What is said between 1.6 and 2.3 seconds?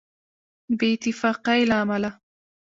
له امله.